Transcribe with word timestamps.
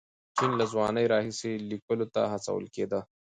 جین 0.37 0.51
له 0.59 0.65
ځوانۍ 0.71 1.05
راهیسې 1.13 1.51
لیکلو 1.69 2.05
ته 2.13 2.21
هڅول 2.33 2.65
کېده. 2.75 2.99